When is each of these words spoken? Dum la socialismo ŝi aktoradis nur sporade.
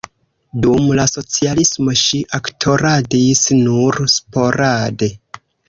Dum 0.61 0.87
la 0.99 1.03
socialismo 1.11 1.93
ŝi 2.05 2.23
aktoradis 2.39 3.45
nur 3.61 4.03
sporade. 4.17 5.15